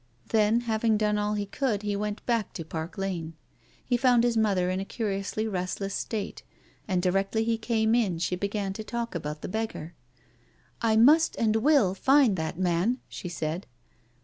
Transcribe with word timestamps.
Then, 0.29 0.61
having 0.61 0.97
done 0.97 1.19
all 1.19 1.35
he 1.35 1.45
could, 1.45 1.83
he 1.83 1.95
went 1.95 2.25
back 2.25 2.53
to 2.53 2.65
Park 2.65 2.97
Lane. 2.97 3.35
He 3.85 3.97
found 3.97 4.23
his 4.23 4.35
mother 4.35 4.71
in 4.71 4.79
a 4.79 4.83
curiously 4.83 5.47
restless 5.47 5.93
state, 5.93 6.41
and 6.87 7.03
directly 7.03 7.43
he 7.43 7.55
came 7.59 7.93
in 7.93 8.17
she 8.17 8.35
began 8.35 8.73
to 8.73 8.83
talk 8.83 9.13
about 9.13 9.43
the 9.43 9.47
beggar." 9.47 9.93
I 10.91 10.95
must 10.95 11.35
and 11.35 11.57
will 11.57 11.93
find 11.93 12.35
that 12.35 12.57
man," 12.57 12.97
she 13.09 13.29
said. 13.29 13.67